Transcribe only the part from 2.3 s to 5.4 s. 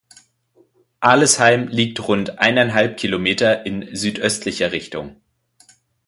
eineinhalb Kilometer in südöstlicher Richtung.